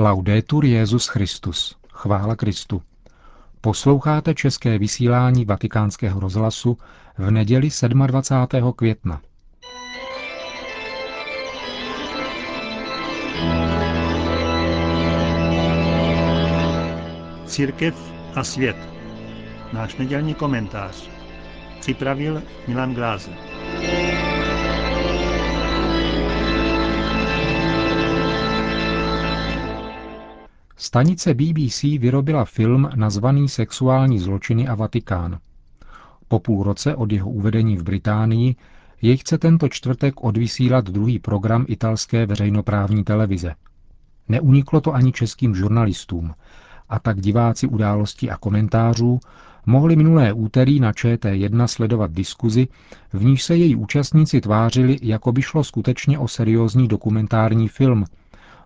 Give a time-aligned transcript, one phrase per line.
[0.00, 1.76] Laudetur Jezus Christus.
[1.92, 2.82] Chvála Kristu.
[3.60, 6.78] Posloucháte české vysílání Vatikánského rozhlasu
[7.18, 8.72] v neděli 27.
[8.72, 9.20] května.
[17.46, 18.76] Církev a svět.
[19.72, 21.10] Náš nedělní komentář.
[21.80, 23.49] Připravil Milan Glázer.
[30.90, 35.38] Stanice BBC vyrobila film nazvaný Sexuální zločiny a Vatikán.
[36.28, 38.54] Po půl roce od jeho uvedení v Británii
[39.02, 43.54] jej chce tento čtvrtek odvysílat druhý program italské veřejnoprávní televize.
[44.28, 46.34] Neuniklo to ani českým žurnalistům,
[46.88, 49.20] a tak diváci událostí a komentářů
[49.66, 52.68] mohli minulé úterý na ČT1 sledovat diskuzi,
[53.12, 58.04] v níž se její účastníci tvářili, jako by šlo skutečně o seriózní dokumentární film–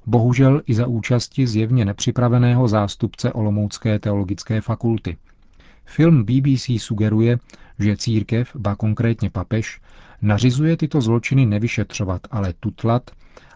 [0.06, 5.16] bohužel i za účasti zjevně nepřipraveného zástupce Olomoucké teologické fakulty.
[5.84, 7.38] Film BBC sugeruje,
[7.78, 9.80] že církev, ba konkrétně papež,
[10.22, 13.10] nařizuje tyto zločiny nevyšetřovat, ale tutlat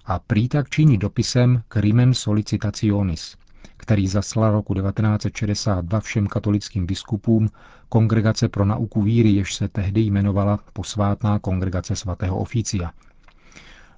[0.05, 3.37] a prý tak činí dopisem Crimen Solicitationis,
[3.77, 7.49] který zaslal roku 1962 všem katolickým biskupům
[7.89, 12.91] Kongregace pro nauku víry, jež se tehdy jmenovala Posvátná kongregace svatého oficia–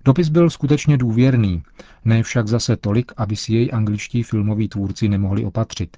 [0.05, 1.63] Dopis byl skutečně důvěrný,
[2.05, 5.97] ne však zase tolik, aby si jej angličtí filmoví tvůrci nemohli opatřit.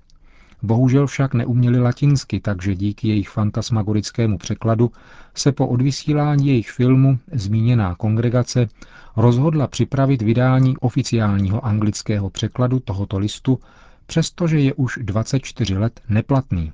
[0.62, 4.90] Bohužel však neuměli latinsky, takže díky jejich fantasmagorickému překladu
[5.34, 8.68] se po odvysílání jejich filmu zmíněná kongregace
[9.16, 13.58] rozhodla připravit vydání oficiálního anglického překladu tohoto listu,
[14.06, 16.72] přestože je už 24 let neplatný.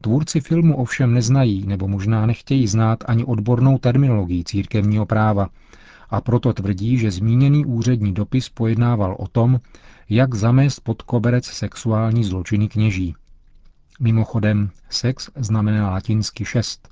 [0.00, 5.48] Tvůrci filmu ovšem neznají nebo možná nechtějí znát ani odbornou terminologii církevního práva,
[6.10, 9.60] a proto tvrdí, že zmíněný úřední dopis pojednával o tom,
[10.08, 13.14] jak zamést pod koberec sexuální zločiny kněží.
[14.00, 16.88] Mimochodem, sex znamená latinsky šest.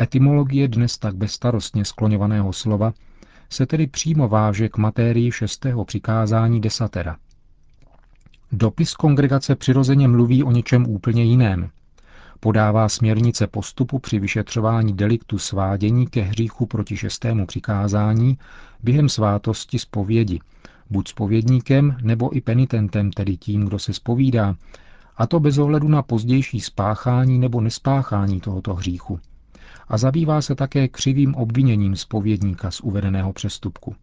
[0.00, 2.92] Etymologie dnes tak bezstarostně skloňovaného slova
[3.50, 7.16] se tedy přímo váže k matérii šestého přikázání desatera.
[8.52, 11.70] Dopis kongregace přirozeně mluví o něčem úplně jiném,
[12.40, 18.38] podává směrnice postupu při vyšetřování deliktu svádění ke hříchu proti šestému přikázání
[18.82, 20.40] během svátosti zpovědi,
[20.90, 24.54] buď spovědníkem nebo i penitentem, tedy tím, kdo se spovídá,
[25.16, 29.20] a to bez ohledu na pozdější spáchání nebo nespáchání tohoto hříchu.
[29.88, 33.94] A zabývá se také křivým obviněním spovědníka z uvedeného přestupku.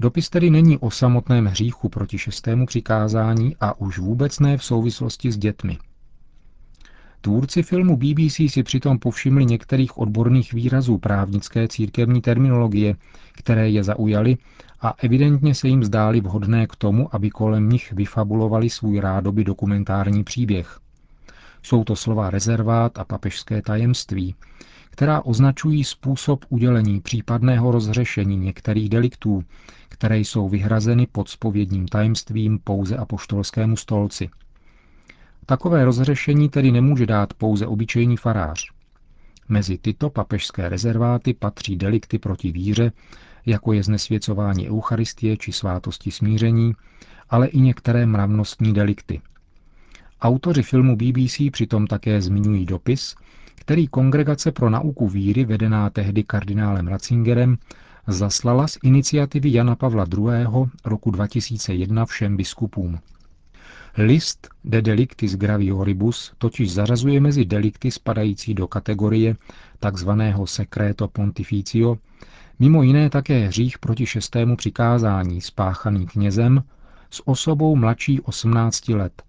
[0.00, 5.32] Dopis tedy není o samotném hříchu proti šestému přikázání a už vůbec ne v souvislosti
[5.32, 5.78] s dětmi–
[7.24, 12.96] Tvůrci filmu BBC si přitom povšimli některých odborných výrazů právnické církevní terminologie,
[13.32, 14.36] které je zaujaly
[14.80, 20.24] a evidentně se jim zdály vhodné k tomu, aby kolem nich vyfabulovali svůj rádoby dokumentární
[20.24, 20.78] příběh.
[21.62, 24.34] Jsou to slova rezervát a papežské tajemství,
[24.90, 29.44] která označují způsob udělení případného rozřešení některých deliktů,
[29.88, 34.28] které jsou vyhrazeny pod spovědním tajemstvím pouze apoštolskému stolci–
[35.46, 38.70] Takové rozřešení tedy nemůže dát pouze obyčejný farář.
[39.48, 42.92] Mezi tyto papežské rezerváty patří delikty proti víře,
[43.46, 46.72] jako je znesvěcování Eucharistie či svátosti smíření,
[47.30, 49.20] ale i některé mravnostní delikty.
[50.20, 53.14] Autoři filmu BBC přitom také zmiňují dopis,
[53.54, 57.58] který Kongregace pro nauku víry, vedená tehdy kardinálem Ratzingerem,
[58.06, 60.46] zaslala z iniciativy Jana Pavla II.
[60.84, 62.98] roku 2001 všem biskupům.
[63.96, 69.36] List de delictis gravioribus totiž zařazuje mezi delikty spadající do kategorie
[69.90, 70.10] tzv.
[70.44, 71.96] secreto pontificio
[72.58, 76.62] mimo jiné také hřích proti šestému přikázání spáchaný knězem
[77.10, 79.22] s osobou mladší 18 let.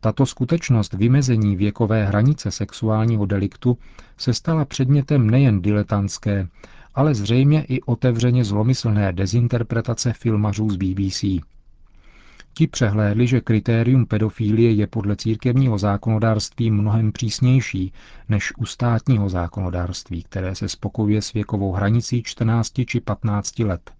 [0.00, 3.78] Tato skutečnost vymezení věkové hranice sexuálního deliktu
[4.16, 6.48] se stala předmětem nejen diletantské,
[6.94, 11.24] ale zřejmě i otevřeně zlomyslné dezinterpretace filmařů z BBC.
[12.56, 17.92] Ti přehlédli, že kritérium pedofílie je podle církevního zákonodárství mnohem přísnější
[18.28, 23.90] než u státního zákonodárství, které se spokojuje s věkovou hranicí 14 či 15 let.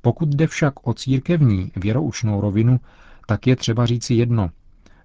[0.00, 2.80] Pokud jde však o církevní věroučnou rovinu,
[3.26, 4.50] tak je třeba říci jedno.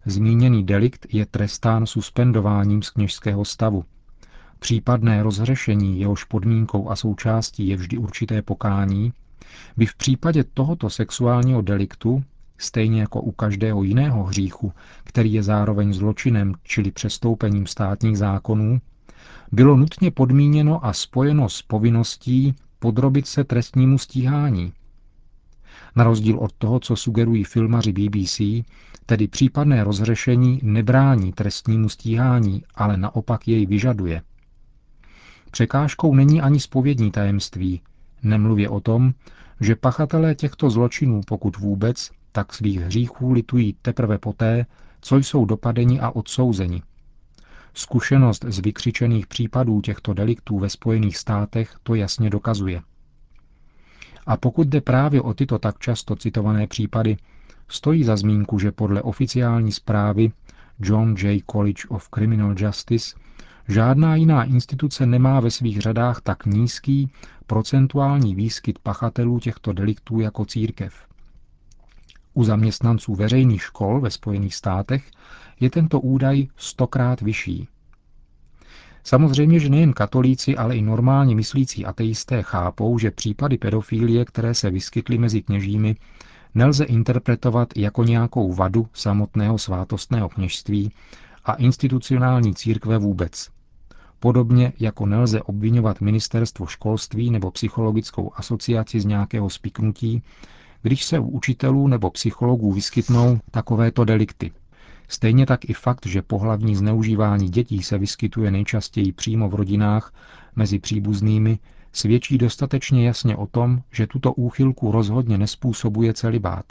[0.05, 3.85] Zmíněný delikt je trestán suspendováním z kněžského stavu.
[4.59, 9.13] Případné rozřešení jehož podmínkou a součástí je vždy určité pokání,
[9.77, 12.23] by v případě tohoto sexuálního deliktu
[12.57, 14.73] stejně jako u každého jiného hříchu,
[15.03, 18.81] který je zároveň zločinem, čili přestoupením státních zákonů,
[19.51, 24.73] bylo nutně podmíněno a spojeno s povinností podrobit se trestnímu stíhání.
[25.95, 28.41] Na rozdíl od toho, co sugerují filmaři BBC,
[29.05, 34.21] tedy případné rozřešení nebrání trestnímu stíhání, ale naopak jej vyžaduje.
[35.51, 37.81] Překážkou není ani spovědní tajemství,
[38.23, 39.13] nemluvě o tom,
[39.59, 44.65] že pachatelé těchto zločinů, pokud vůbec, tak svých hříchů litují teprve poté,
[45.01, 46.81] co jsou dopadeni a odsouzeni.
[47.73, 52.81] Zkušenost z vykřičených případů těchto deliktů ve Spojených státech to jasně dokazuje.
[54.25, 57.17] A pokud jde právě o tyto tak často citované případy,
[57.67, 60.31] stojí za zmínku, že podle oficiální zprávy
[60.79, 61.43] John J.
[61.51, 63.15] College of Criminal Justice
[63.67, 67.11] žádná jiná instituce nemá ve svých řadách tak nízký
[67.47, 71.12] procentuální výskyt pachatelů těchto deliktů jako církev.
[72.33, 75.11] U zaměstnanců veřejných škol ve Spojených státech
[75.59, 77.67] je tento údaj stokrát vyšší.
[79.03, 84.69] Samozřejmě, že nejen katolíci, ale i normálně myslící ateisté chápou, že případy pedofilie, které se
[84.69, 85.95] vyskytly mezi kněžími,
[86.55, 90.91] nelze interpretovat jako nějakou vadu samotného svátostného kněžství
[91.45, 93.49] a institucionální církve vůbec.
[94.19, 100.23] Podobně jako nelze obvinovat ministerstvo školství nebo psychologickou asociaci z nějakého spiknutí,
[100.83, 104.51] když se u učitelů nebo psychologů vyskytnou takovéto delikty.
[105.07, 110.13] Stejně tak i fakt, že pohlavní zneužívání dětí se vyskytuje nejčastěji přímo v rodinách
[110.55, 111.59] mezi příbuznými,
[111.91, 116.65] svědčí dostatečně jasně o tom, že tuto úchylku rozhodně nespůsobuje celibát.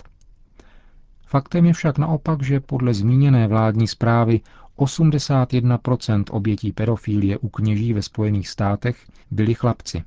[1.26, 4.40] Faktem je však naopak, že podle zmíněné vládní zprávy
[4.78, 8.96] 81% obětí pedofilie u kněží ve Spojených státech
[9.30, 10.02] byli chlapci.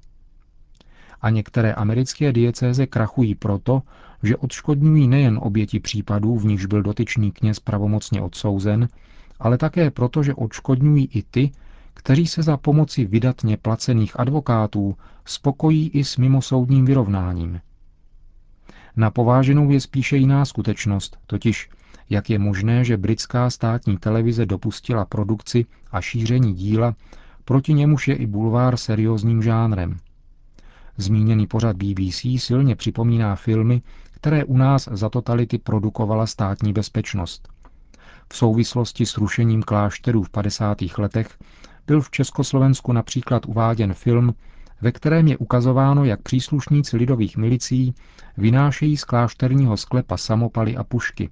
[1.25, 3.81] A některé americké diecéze krachují proto,
[4.23, 8.89] že odškodňují nejen oběti případů, v nichž byl dotyčný kněz pravomocně odsouzen,
[9.39, 11.51] ale také proto, že odškodňují i ty,
[11.93, 17.61] kteří se za pomoci vydatně placených advokátů spokojí i s mimosoudním vyrovnáním.
[18.95, 21.69] Na pováženou je spíše jiná skutečnost, totiž
[22.09, 26.95] jak je možné, že britská státní televize dopustila produkci a šíření díla,
[27.45, 29.97] proti němuž je i bulvár seriózním žánrem.
[30.97, 33.81] Zmíněný pořad BBC silně připomíná filmy,
[34.11, 37.49] které u nás za totality produkovala státní bezpečnost.
[38.33, 40.77] V souvislosti s rušením klášterů v 50.
[40.97, 41.37] letech
[41.87, 44.33] byl v Československu například uváděn film,
[44.81, 47.93] ve kterém je ukazováno, jak příslušníci lidových milicí
[48.37, 51.29] vynášejí z klášterního sklepa samopaly a pušky.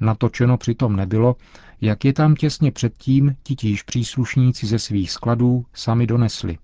[0.00, 1.36] Natočeno přitom nebylo,
[1.80, 6.58] jak je tam těsně předtím titíž příslušníci ze svých skladů sami donesli.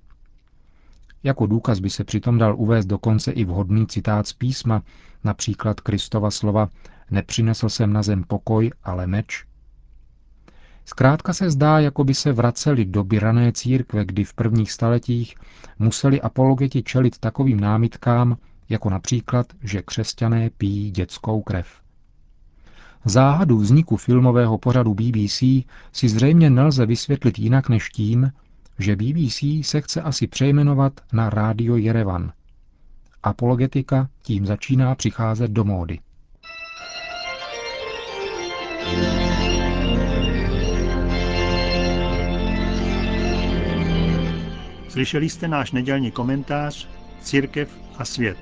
[1.22, 4.82] Jako důkaz by se přitom dal uvést dokonce i vhodný citát z písma,
[5.24, 6.68] například Kristova slova
[7.10, 9.44] Nepřinesl jsem na zem pokoj, ale meč.
[10.84, 15.34] Zkrátka se zdá, jako by se vraceli do byrané církve, kdy v prvních staletích
[15.78, 18.36] museli apologeti čelit takovým námitkám,
[18.68, 21.66] jako například, že křesťané pijí dětskou krev.
[23.04, 25.40] Záhadu vzniku filmového pořadu BBC
[25.92, 28.32] si zřejmě nelze vysvětlit jinak než tím,
[28.80, 32.32] že BBC se chce asi přejmenovat na Rádio Jerevan.
[33.22, 35.98] Apologetika tím začíná přicházet do módy.
[44.88, 46.88] Slyšeli jste náš nedělní komentář
[47.22, 48.38] Církev a svět.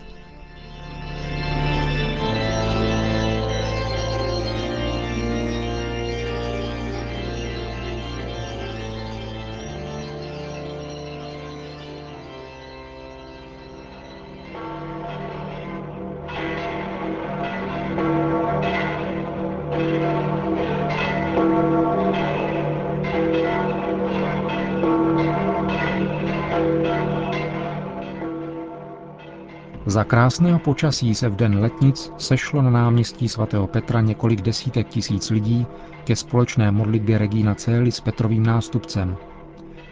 [29.89, 35.31] Za krásného počasí se v den letnic sešlo na náměstí svatého Petra několik desítek tisíc
[35.31, 35.67] lidí
[36.05, 39.17] ke společné modlitbě Regina Cély s Petrovým nástupcem.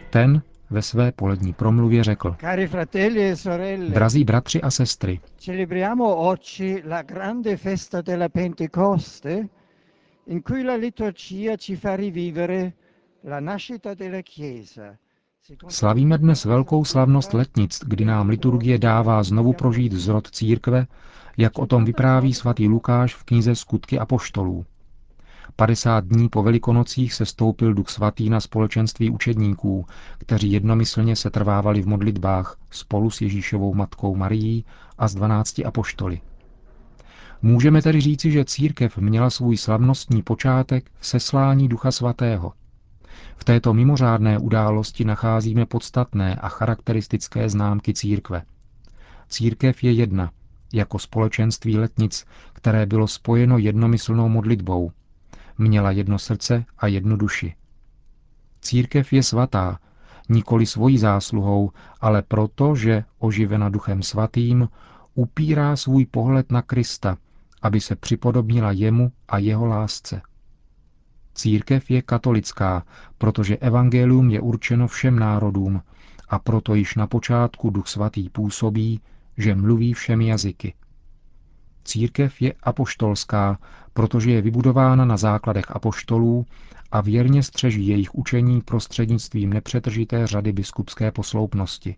[0.09, 2.35] Ten ve své polední promluvě řekl.
[2.43, 9.47] E Drazí bratři a sestry, celebriamo oggi la grande festa della Pentecoste,
[10.27, 12.73] in cui la liturgia ci fa rivivere
[13.23, 14.97] la nascita della Chiesa,
[15.69, 20.87] Slavíme dnes velkou slavnost letnic, kdy nám liturgie dává znovu prožít zrod církve,
[21.37, 24.65] jak o tom vypráví svatý Lukáš v knize Skutky a poštolů.
[25.55, 29.85] 50 dní po velikonocích se stoupil duch svatý na společenství učedníků,
[30.17, 34.65] kteří jednomyslně se trvávali v modlitbách spolu s Ježíšovou matkou Marií
[34.97, 36.21] a s dvanácti apoštoly.
[37.41, 42.53] Můžeme tedy říci, že církev měla svůj slavnostní počátek v seslání Ducha Svatého–
[43.37, 48.43] v této mimořádné události nacházíme podstatné a charakteristické známky církve.
[49.29, 50.31] Církev je jedna
[50.73, 54.91] jako společenství letnic, které bylo spojeno jednomyslnou modlitbou.
[55.57, 57.55] Měla jedno srdce a jednu duši.
[58.61, 59.79] Církev je svatá,
[60.29, 61.71] nikoli svojí zásluhou,
[62.01, 64.69] ale proto, že, oživena duchem svatým,
[65.15, 67.17] upírá svůj pohled na Krista,
[67.61, 70.21] aby se připodobnila jemu a jeho lásce.
[71.37, 72.83] Církev je katolická,
[73.17, 75.81] protože evangelium je určeno všem národům
[76.29, 79.01] a proto již na počátku duch svatý působí,
[79.37, 80.73] že mluví všemi jazyky.
[81.83, 83.57] Církev je apoštolská,
[83.93, 86.45] protože je vybudována na základech apoštolů
[86.91, 91.95] a věrně střeží jejich učení prostřednictvím nepřetržité řady biskupské posloupnosti.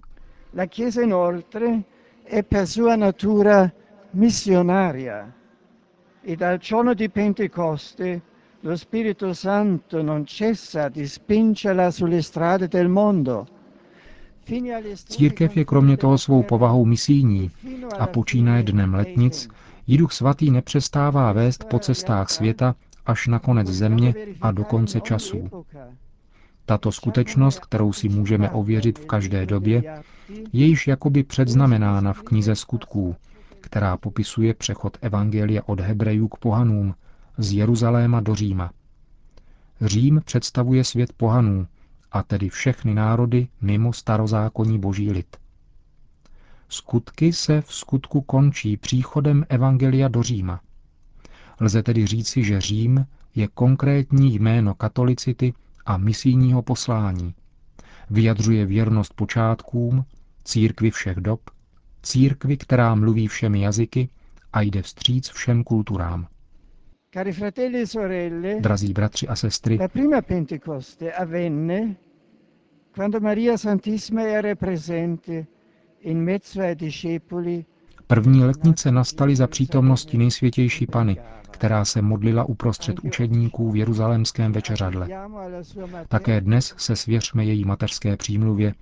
[0.58, 1.84] La Chiesa inoltre
[2.32, 3.72] è per sua natura
[4.14, 5.32] missionaria
[6.24, 8.22] e dal giorno di Pentecoste
[8.62, 13.48] lo Spirito Santo non cessa di spingerla sulle strade del mondo.
[15.08, 17.52] Církev je kromě toho svou povahou misijní
[18.00, 19.48] a počínaje dnem letnic,
[19.88, 22.76] jí duch svatý nepřestává vést po cestách světa
[23.06, 25.66] až na konec země a do konce časů.
[26.66, 29.84] Tato skutečnost, kterou si můžeme ověřit v každé době,
[30.54, 33.16] je již jakoby předznamenána v knize skutků,
[33.62, 36.94] která popisuje přechod Evangelia od Hebrejů k pohanům,
[37.40, 38.72] z Jeruzaléma do Říma.
[39.82, 41.68] Řím představuje svět pohanů,
[42.12, 45.38] a tedy všechny národy mimo starozákonní boží lid.
[46.70, 50.62] Skutky se v skutku končí příchodem Evangelia do Říma.
[51.60, 53.06] Lze tedy říci, že Řím
[53.36, 55.54] je konkrétní jméno katolicity
[55.86, 57.34] a misijního poslání.
[58.10, 60.06] Vyjadřuje věrnost počátkům,
[60.44, 61.42] církvi všech dob,
[62.04, 64.10] církvi, která mluví všemi jazyky
[64.54, 66.28] a jde vstříc všem kulturám.
[67.12, 71.96] Cari fratelli e sorelle, Drazí bratři a sestry, la prima Pentecoste avvenne
[72.94, 75.48] quando Maria Santissima era presente
[76.00, 77.66] in mezzo ai discepoli
[78.08, 81.18] první letnice nastaly za přítomnosti nejsvětější Pany,
[81.52, 85.08] která se modlila uprostřed učedníků v jeruzalémském večeřadle.
[86.08, 88.74] Také dnes se svěřme její mateřské přímluvě,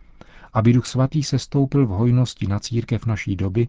[0.53, 3.67] aby Duch Svatý se stoupil v hojnosti na církev naší doby,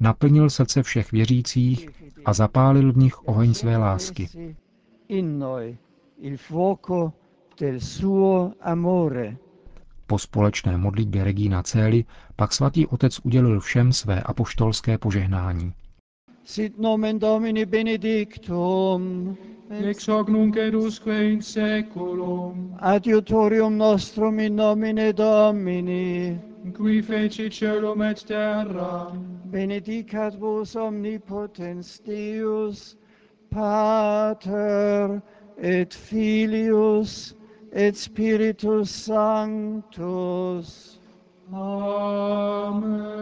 [0.00, 1.88] naplnil srdce všech věřících
[2.24, 4.28] a zapálil v nich oheň své lásky.
[10.06, 12.04] Po společné modlitbě Regina Cély
[12.36, 15.72] pak svatý otec udělil všem své apoštolské požehnání.
[16.46, 19.38] Sit nomen Domini benedictum,
[19.70, 26.38] ex hoc nunc et usque in seculum, adiutorium nostrum in nomine Domini,
[26.74, 29.10] qui feci celum et terra,
[29.50, 32.96] benedicat vos omnipotens Deus,
[33.50, 35.22] Pater
[35.56, 37.34] et Filius
[37.72, 40.98] et Spiritus Sanctus.
[41.50, 43.14] Amen.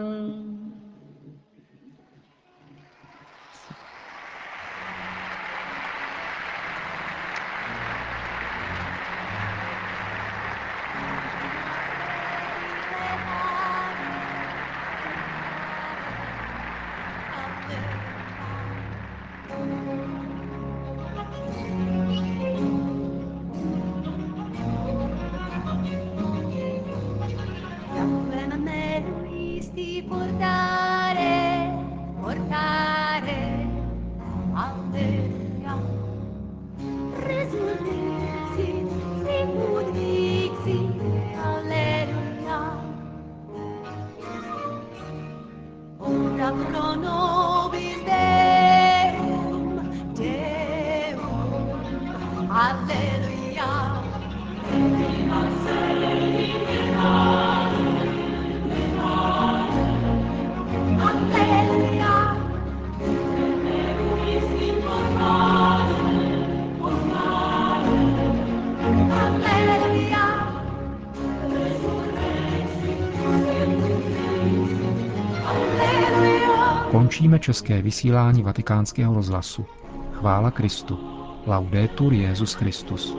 [76.91, 79.65] Končíme české vysílání vatikánského rozhlasu.
[80.13, 81.12] Chvála Kristu.
[81.45, 83.13] Laudetur Jesus Christus.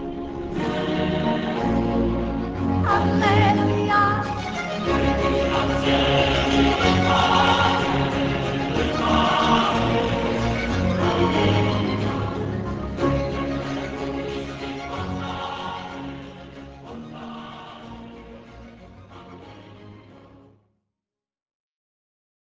[2.86, 4.34] Alleluia.